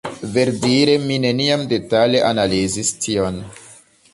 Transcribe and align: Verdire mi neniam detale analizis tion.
Verdire 0.35 0.95
mi 1.03 1.17
neniam 1.25 1.67
detale 1.73 2.25
analizis 2.31 2.93
tion. 3.05 3.39